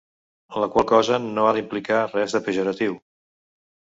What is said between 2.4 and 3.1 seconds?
pejoratiu.